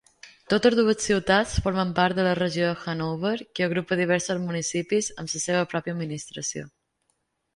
[0.51, 5.35] Totes dues ciutats formen part de la regió de Hannover, que agrupa diversos municipis, amb
[5.37, 6.65] la seva pròpia administració.